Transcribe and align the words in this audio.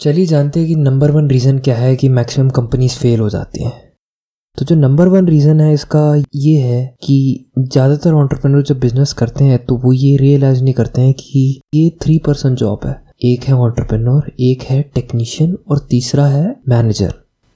चलिए 0.00 0.26
जानते 0.26 0.60
हैं 0.60 0.68
कि 0.68 0.74
नंबर 0.76 1.10
वन 1.10 1.28
रीज़न 1.30 1.58
क्या 1.58 1.76
है 1.76 1.94
कि 1.96 2.08
मैक्सिमम 2.08 2.48
कंपनीज़ 2.50 2.98
फेल 2.98 3.20
हो 3.20 3.28
जाती 3.30 3.64
हैं। 3.64 3.72
तो 4.58 4.64
जो 4.64 4.74
नंबर 4.76 5.08
वन 5.08 5.28
रीज़न 5.28 5.60
है 5.60 5.72
इसका 5.74 6.02
ये 6.36 6.56
है 6.60 6.82
कि 7.04 7.16
ज़्यादातर 7.58 8.12
ऑन्टरप्रेनर 8.12 8.62
जब 8.62 8.80
बिज़नेस 8.80 9.12
करते 9.12 9.44
हैं 9.44 9.58
तो 9.66 9.76
वो 9.76 9.92
ये 9.92 10.16
रियलाइज़ 10.16 10.62
नहीं 10.62 10.74
करते 10.74 11.00
हैं 11.00 11.14
कि 11.14 11.60
ये 11.74 11.88
थ्री 12.02 12.18
परसेंट 12.18 12.58
जॉब 12.58 12.86
है। 12.86 12.94
एक 13.24 13.44
है 13.44 13.54
ऑन्टरप्रेनर 13.56 14.30
एक 14.40 14.62
है 14.62 14.80
टेक्नीशियन 14.94 15.56
और 15.70 15.78
तीसरा 15.90 16.26
है 16.26 16.44
मैनेजर 16.68 17.14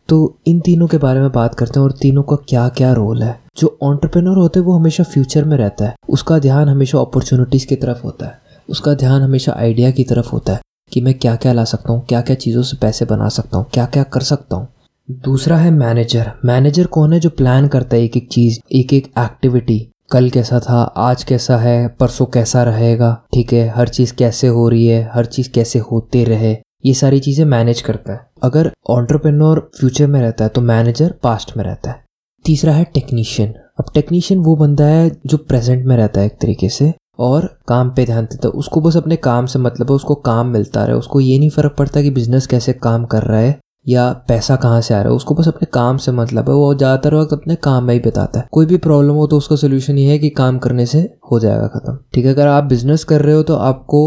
तो 0.09 0.19
इन 0.47 0.61
तीनों 0.61 0.87
के 0.89 0.99
बारे 0.99 1.21
में 1.21 1.31
बात 1.33 1.55
करते 1.55 1.81
हैं 1.81 1.85
और 1.85 1.93
तीनों 1.93 2.23
का 2.23 2.37
क्या 2.49 2.69
क्या 2.69 2.93
रोल 2.93 3.23
है। 3.23 3.39
जो 3.57 3.79
ऑन्टरप्रेनर 3.83 4.37
होते 4.37 4.59
हैं, 4.59 4.67
वो 4.67 4.73
हमेशा 4.73 5.05
फ्यूचर 5.05 5.45
में 5.45 5.57
रहता 5.57 5.85
है। 5.85 5.95
उसका 6.09 6.39
ध्यान 6.39 6.69
हमेशा 6.69 6.99
अपॉर्चुनिटीज़ 6.99 7.67
की 7.67 7.77
तरफ़ 7.77 8.03
होता 8.05 8.27
है। 8.27 8.41
उसका 8.69 8.95
ध्यान 8.95 9.23
हमेशा 9.23 9.53
आइडिया 9.53 9.91
की 9.91 10.05
तरफ़ 10.05 10.29
होता 10.29 10.53
है। 10.53 10.61
कि 10.93 11.01
मैं 11.01 11.15
क्या 11.15 11.35
क्या 11.37 11.53
ला 11.53 11.65
सकता 11.65 11.93
हूँ, 11.93 12.05
क्या 12.07 12.21
क्या 12.21 12.37
चीज़ों 12.37 12.63
से 12.63 12.77
पैसे 12.77 13.05
बना 13.05 13.29
सकता 13.29 13.59
हूँ, 13.59 13.67
क्या 13.73 13.87
क्या 13.87 14.03
कर 14.05 14.21
सकता 14.23 14.57
हूँ। 14.57 14.69
दूसरा 15.09 15.57
है 15.57 15.71
मैनेजर। 15.71 16.31
मैनेजर 16.45 16.87
कौन 16.87 17.13
है 17.13 17.21
जो 17.21 17.31
प्लान 17.31 17.69
करता 17.69 17.97
है 17.97 18.03
एक 18.03 18.17
एक 18.17 18.29
चीज़ 18.29 18.59
एक 18.73 18.93
एक 18.93 19.07
एक्टिविटी 19.19 19.79
कल 20.11 20.29
कैसा 20.31 20.59
था, 20.61 20.81
आज 20.81 21.23
कैसा 21.25 21.57
है, 21.57 21.89
परसों 21.91 22.27
कैसा 22.27 22.63
रहेगा, 22.63 23.13
ठीक 23.35 23.53
है, 23.53 23.69
हर 23.69 23.89
चीज़ 23.89 24.15
कैसे 24.15 24.47
हो 24.49 24.69
रही 24.69 24.87
है, 24.87 25.03
हर 25.15 25.27
चीज़ 25.27 25.51
कैसे 25.51 25.79
होते 25.83 26.25
रहे, 26.25 26.53
ये 26.87 26.95
सारी 26.95 27.19
चीज़ें 27.21 27.45
मैनेज 27.45 27.81
करता 27.81 28.13
है। 28.13 28.27
अगर 28.43 28.71
ऑन्टरप्रेन्योर 28.91 29.59
फ्यूचर 29.79 30.07
में 30.07 30.21
रहता 30.21 30.45
है 30.45 30.51
तो 30.51 30.61
मैनेजर 30.63 31.15
पास्ट 31.23 31.57
में 31.57 31.65
रहता 31.65 31.91
है। 31.91 32.05
तीसरा 32.45 32.73
है 32.73 32.85
टेक्नीशियन 32.85 33.53
अब 33.79 33.91
टेक्नीशियन 33.95 34.41
वो 34.41 34.55
बंदा 34.57 34.85
है 34.87 35.11
जो 35.27 35.37
प्रेजेंट 35.39 35.85
में 35.87 35.97
रहता 35.97 36.21
है 36.21 36.27
एक 36.27 36.37
तरीके 36.41 36.69
से। 36.69 36.93
और 37.19 37.47
काम 37.69 37.91
पे 37.91 38.05
ध्यान 38.07 38.25
देता। 38.25 38.49
है 38.49 38.53
उसको 38.55 38.81
बस 38.81 38.97
अपने 38.97 39.17
काम 39.19 39.47
से 39.47 39.59
मतलब 39.59 39.91
है, 39.91 39.95
उसको 39.95 40.15
काम 40.17 40.47
मिलता 40.49 40.85
रहे। 40.85 40.97
उसको 40.97 41.21
ये 41.21 41.39
नहीं 41.39 41.51
फ़र्क 41.51 41.75
पड़ता 41.79 42.03
कि 42.03 42.11
बिज़नेस 42.13 42.47
कैसे 42.47 42.73
काम 42.75 43.05
कर 43.07 43.23
रहा 43.23 43.41
है 43.41 43.59
या 43.87 44.13
पैसा 44.29 44.57
कहाँ 44.57 44.81
से 44.81 44.95
आ 44.95 44.99
रहा 44.99 45.09
है। 45.09 45.17
उसको 45.17 45.35
बस 45.35 45.49
अपने 45.49 45.67
काम 45.75 45.97
से 45.97 46.13
मतलब 46.13 46.49
है। 46.49 46.55
वो 46.55 46.75
ज़्यादातर 46.75 47.15
वक्त 47.15 47.33
अपने 47.33 47.55
काम 47.65 47.85
में 47.85 47.93
ही 47.95 48.01
बिताता 48.01 48.39
है। 48.39 48.47
कोई 48.53 48.67
भी 48.67 48.77
प्रॉब्लम 48.79 49.15
हो 49.15 49.27
तो 49.27 49.37
उसका 49.37 49.57
सोल्यूशन 49.57 49.99
ये 49.99 50.11
है 50.11 50.19
कि 50.19 50.31
काम 50.33 50.59
करने 50.59 50.87
से 50.87 50.99
हो 51.33 51.39
जाएगा 51.41 51.67
ख़त्म। 51.69 51.97
ठीक 52.15 52.25
है, 52.25 52.33
अगर 52.33 52.47
आप 52.49 52.65
बिज़नेस 52.67 53.05
कर 53.05 53.23
रहे 53.23 53.35
हो 53.35 53.43
तो 53.43 53.55
आपको 53.57 54.01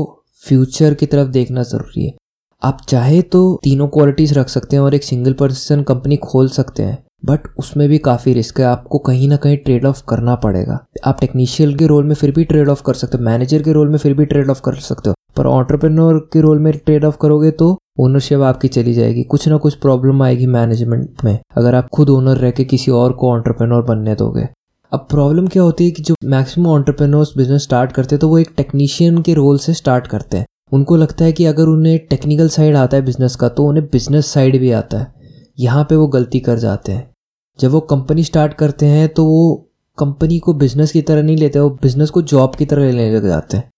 फ्यूचर 0.44 0.94
की 0.94 1.06
तरफ़ 1.06 1.28
देखना 1.30 1.64
ज़रूरी 1.64 2.06
है। 2.06 2.14
आप 2.62 2.78
चाहे 2.90 3.22
तो 3.24 3.60
तीनों 3.64 3.88
क्वालिटीज़ 3.88 4.34
रख 4.34 4.50
सकते 4.50 4.76
हैं 4.76 4.84
और 4.84 4.96
एक 4.96 5.04
सिंगल 5.04 5.34
पर्सन 5.34 5.82
कंपनी 5.84 6.18
खोल 6.20 6.50
सकते 6.50 6.84
हैं। 6.84 6.98
बट 7.24 7.40
उसमें 7.60 7.88
भी 7.90 7.98
काफ़ी 7.98 8.34
रिस्क 8.34 8.60
है। 8.60 8.66
आपको 8.66 8.98
कहीं 8.98 9.28
ना 9.30 9.36
कहीं 9.36 9.58
ट्रेड 9.58 9.86
ऑफ़ 9.86 10.02
करना 10.10 10.36
पड़ेगा। 10.36 10.80
आप 11.06 11.20
टेक्नीशियल 11.22 11.76
के 11.76 11.88
रोल 11.88 12.04
में 12.04 12.16
फिर 12.16 12.32
भी 12.32 12.44
ट्रेड 12.44 12.70
ऑफ़ 12.70 12.82
कर 12.86 12.94
सकते 12.94 13.18
हो। 13.18 13.24
मैनेजर 13.24 13.62
के 13.62 13.74
रोल 13.74 13.90
में 13.90 13.98
फिर 13.98 14.14
भी 14.14 14.26
ट्रेड 14.26 14.50
ऑफ़ 14.50 14.62
कर 14.62 14.76
सकते 14.76 15.10
हो। 15.10 15.16
पर 15.38 15.46
ऑन्टरप्रेन्योर 15.46 16.18
के 16.34 16.42
रोल 16.42 16.60
में 16.60 16.74
ट्रेड 16.74 17.06
ऑफ़ 17.06 17.18
करोगे 17.22 17.52
तो 17.52 17.78
ओनरशिप 18.00 18.42
आपकी 18.42 18.68
चली 18.68 18.94
जाएगी। 18.94 19.24
कुछ 19.24 19.48
ना 19.48 19.58
कुछ 19.58 19.76
प्रॉब्लम 19.76 20.24
आएगी 20.24 20.46
मैनेजमेंट 20.46 21.24
में। 21.26 21.38
अगर 21.58 21.76
आप 21.76 21.90
खुद 21.94 22.10
ओनर 22.10 22.38
रह 22.38 22.52
के 22.52 22.64
किसी 22.64 22.92
और 22.92 23.12
को 23.12 23.32
ऑन्टरप्रेन्योर 23.32 23.84
बनने 23.84 24.16
दोगे। 24.16 24.48
अब 24.92 25.00
प्रॉब्लम 25.00 25.48
क्या 25.48 25.64
होती 25.64 25.86
है 25.86 25.92
कि 25.92 26.04
जो 26.04 26.16
मैक्सिमम 26.26 26.68
ऑन्टरप्रेन्योर्स 26.68 27.34
बिज़नेस 27.38 27.64
स्टार्ट 27.64 27.92
करते 27.92 28.16
हैं 28.16 28.20
तो 28.20 28.30
वो 28.30 28.38
एक 28.38 28.54
टेक्नीशियन 28.58 29.22
के 29.22 29.34
रोल 29.34 29.58
से 29.58 29.74
स्टार्ट 29.74 30.08
करते 30.08 30.38
हैं। 30.38 30.46
उनको 30.72 30.96
लगता 30.96 31.26
है 31.26 31.32
कि 31.32 31.46
अगर 31.46 31.68
उन्हें 31.68 32.00
टेक्निकल 32.10 32.50
साइड 32.50 32.76
आता 32.76 32.98
है 32.98 33.06
बिज़नेस 33.06 33.36
का 33.36 33.50
तो 33.50 33.66
उन्हें 33.66 33.86
बिज़नेस 33.86 34.26
साइड 34.26 34.60
भी 34.60 34.72
आता 34.72 34.98
है। 34.98 35.14
यहाँ 35.60 35.84
पे 35.84 35.96
वो 35.96 36.08
गलती 36.08 36.40
कर 36.40 36.58
जाते 36.58 36.92
हैं। 36.92 37.11
जब 37.60 37.72
वो 37.72 37.80
कंपनी 37.88 38.24
स्टार्ट 38.24 38.54
करते 38.54 38.86
हैं 38.86 39.08
तो 39.10 39.26
वो 39.26 39.68
कंपनी 39.98 40.38
को 40.40 40.54
बिज़नेस 40.56 40.92
की 40.92 41.02
तरह 41.02 41.24
नहीं 41.24 41.38
लेते, 41.38 41.60
वो 41.60 41.70
बिज़नेस 41.82 42.10
को 42.10 42.22
जॉब 42.24 42.56
की 42.56 42.66
तरह 42.66 42.92
लेने 42.92 43.16
लग 43.16 43.28
जाते 43.28 43.58
हैं। 43.58 43.70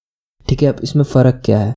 ठीक 0.47 0.63
है, 0.63 0.69
अब 0.69 0.79
इसमें 0.83 1.03
फ़र्क 1.03 1.41
क्या 1.45 1.59
है? 1.59 1.73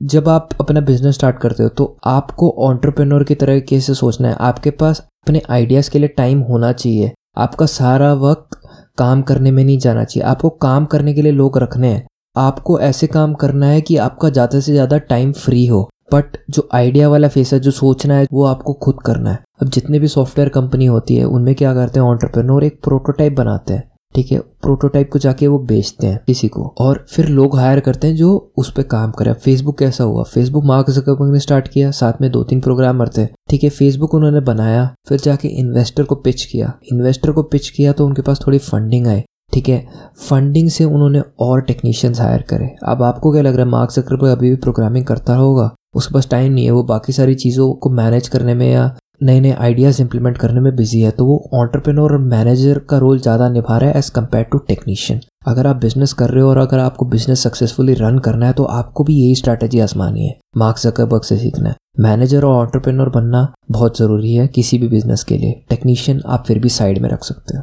जब 0.00 0.28
आप 0.28 0.48
अपना 0.60 0.80
बिज़नेस 0.82 1.14
स्टार्ट 1.14 1.38
करते 1.38 1.62
हो 1.62 1.68
तो 1.70 1.96
आपको 2.06 2.50
ऑन्टरप्रेनोर 2.64 3.24
की 3.24 3.34
तरह 3.34 3.58
कैसे 3.60 3.94
सोचना 3.94 4.28
है? 4.28 4.34
आपके 4.34 4.70
पास 4.72 5.00
अपने 5.00 5.42
आइडियाज़ 5.50 5.90
के 5.90 5.98
लिए 5.98 6.08
टाइम 6.08 6.40
होना 6.42 6.72
चाहिए। 6.74 7.12
आपका 7.38 7.66
सारा 7.66 8.12
वक्त 8.16 8.58
काम 8.98 9.22
करने 9.22 9.50
में 9.50 9.62
नहीं 9.64 9.78
जाना 9.78 10.04
चाहिए। 10.04 10.28
आपको 10.28 10.50
काम 10.58 10.86
करने 10.86 11.14
के 11.14 11.22
लिए 11.22 11.32
लोग 11.32 11.58
रखने 11.58 11.88
हैं। 11.88 12.06
आपको 12.36 12.78
ऐसे 12.80 13.06
काम 13.06 13.34
करना 13.34 13.66
है 13.66 13.80
कि 13.80 13.96
आपका 13.98 14.30
ज़्यादा 14.30 14.60
से 14.60 14.72
ज़्यादा 14.72 14.98
टाइम 15.06 15.32
फ्री 15.34 15.66
हो। 15.66 15.88
बट 16.12 16.36
जो 16.50 16.68
आइडिया 16.74 17.08
वाला 17.08 17.28
फेस 17.28 17.52
है, 17.52 17.58
जो 17.60 17.70
सोचना 17.70 18.14
है, 18.14 18.26
वो 18.32 18.44
आपको 18.44 18.72
खुद 18.74 19.00
करना 19.06 19.30
है। 19.30 19.38
अब 19.60 19.68
जितने 19.68 19.98
भी 19.98 20.08
सॉफ्टवेयर 20.08 20.48
कंपनी 20.48 20.86
होती 20.86 21.14
है, 21.16 21.24
उनमें 21.24 21.54
क्या 21.54 21.74
करते 21.74 22.00
हैं 22.00 22.06
ऑन्टरप्रेनोर 22.06 22.64
एक 22.64 22.80
प्रोटोटाइप 22.82 23.32
बनाते 23.32 23.74
हैं, 23.74 23.82
ठीक 24.14 24.30
है? 24.32 24.38
प्रोटोटाइप 24.62 25.10
को 25.12 25.18
जाके 25.18 25.46
वो 25.46 25.58
बेचते 25.58 26.06
हैं 26.06 26.20
किसी 26.26 26.48
को। 26.48 26.62
और 26.78 27.04
फिर 27.10 27.28
लोग 27.28 27.56
हायर 27.58 27.80
करते 27.80 28.06
हैं 28.06 28.16
जो 28.16 28.52
उस 28.58 28.70
पर 28.72 28.82
काम 28.82 29.10
करे। 29.10 29.32
फेसबुक 29.34 29.78
कैसा 29.78 30.04
हुआ? 30.04 30.22
फेसबुक 30.24 30.64
मार्क 30.64 30.90
जकरबर्ग 30.90 31.32
ने 31.32 31.40
स्टार्ट 31.40 31.68
किया, 31.68 31.90
साथ 31.90 32.20
में 32.20 32.30
दो 32.32 32.42
तीन 32.44 32.60
प्रोग्रामर 32.60 33.08
थे, 33.08 33.26
ठीक 33.50 33.64
है? 33.64 33.70
फेसबुक 33.70 34.14
उन्होंने 34.14 34.40
बनाया, 34.42 34.90
फिर 35.08 35.20
जाके 35.20 35.48
इन्वेस्टर 35.48 36.02
को 36.02 36.14
पिच 36.14 36.44
किया। 36.44 36.72
इन्वेस्टर 36.92 37.32
को 37.32 37.42
पिच 37.42 37.68
किया 37.68 37.92
तो 37.92 38.06
उनके 38.06 38.22
पास 38.22 38.40
थोड़ी 38.46 38.58
फंडिंग 38.58 39.06
आई, 39.06 39.22
ठीक 39.52 39.68
है? 39.68 39.84
फंडिंग 40.28 40.68
से 40.68 40.84
उन्होंने 40.84 41.22
और 41.40 41.60
टेक्नीशियंस 41.60 42.20
हायर 42.20 42.42
करे। 42.42 42.70
अब 42.84 43.02
आपको 43.02 43.32
क्या 43.32 43.42
लग 43.42 43.56
रहा 43.56 43.64
है 43.64 43.70
मार्क 43.70 43.92
जकरबर्ग 43.92 44.30
अभी 44.30 44.50
भी 44.50 44.56
प्रोग्रामिंग 44.56 45.04
करता 45.06 45.34
होगा? 45.34 45.70
उसके 45.94 46.14
पास 46.14 46.28
टाइम 46.30 46.52
नहीं 46.52 46.64
है, 46.64 46.70
वो 46.70 46.82
बाकी 46.82 47.12
सारी 47.12 47.34
चीज़ों 47.34 47.72
को 47.72 47.90
मैनेज 47.90 48.28
करने 48.28 48.54
में 48.54 48.70
या 48.72 48.96
नए 49.20 49.40
नए 49.40 49.52
आइडियाज़ 49.52 50.00
इंप्लीमेंट 50.02 50.36
करने 50.38 50.60
में 50.60 50.74
बिज़ी 50.76 51.00
है 51.00 51.10
तो 51.10 51.24
वो 51.26 51.36
ऑन्टरप्रेनोर 51.54 52.12
और 52.12 52.18
मैनेजर 52.24 52.78
का 52.90 52.98
रोल 52.98 53.18
ज़्यादा 53.20 53.48
निभा 53.48 53.78
रहा 53.78 53.90
है 53.90 53.98
एज़ 53.98 54.10
कंपेयर 54.14 54.44
टू 54.44 54.58
टेक्नीशियन 54.58 55.20
अगर 55.48 55.66
आप 55.66 55.76
बिज़नेस 55.76 56.12
कर 56.12 56.30
रहे 56.30 56.42
हो 56.42 56.48
और 56.50 56.58
अगर 56.58 56.78
आपको 56.78 57.04
बिज़नेस 57.06 57.42
सक्सेसफुली 57.42 57.94
रन 57.94 58.18
करना 58.18 58.46
है 58.46 58.52
तो 58.52 58.64
आपको 58.66 59.04
भी 59.04 59.14
यही 59.14 59.34
स्ट्रैटेजी 59.34 59.80
आजमानी 59.80 60.26
है। 60.26 60.36
मार्क्स 60.56 60.86
जकरबर्ग 60.86 61.22
से 61.22 61.36
सीखना 61.38 61.68
है। 61.68 61.76
मैनेजर 62.00 62.44
और 62.44 62.54
ऑन्टरप्रेनोर 62.56 63.08
बनना 63.10 63.46
बहुत 63.70 63.98
ज़रूरी 63.98 64.34
है 64.34 64.46
किसी 64.48 64.78
भी 64.78 64.88
बिज़नेस 64.88 65.24
के 65.24 65.38
लिए। 65.38 65.60
टेक्नीशियन 65.70 66.22
आप 66.26 66.44
फिर 66.46 66.58
भी 66.58 66.68
साइड 66.70 66.98
में 66.98 67.08
रख 67.10 67.24
सकते 67.24 67.56
हो। 67.56 67.62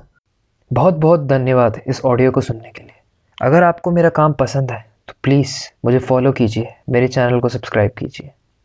बहुत 0.72 0.97
बहुत 0.99 1.27
धन्यवाद 1.27 1.81
इस 1.87 2.01
ऑडियो 2.05 2.31
को 2.31 2.41
सुनने 2.41 2.72
के 2.72 2.83
लिए। 2.83 3.01
अगर 3.37 3.63
आपको 3.63 3.91
मेरा 3.91 4.09
काम 4.16 4.33
पसंद 4.39 4.72
है 4.72 4.85
तो 5.07 5.13
प्लीज़ 5.23 5.55
मुझे 5.85 5.99
फॉलो 6.01 6.31
कीजिए। 6.31 6.67
मेरे 6.89 7.07
चैनल 7.09 7.39
को 7.39 7.49
सब्सक्राइब 7.49 7.91
कीजिए। 7.97 8.31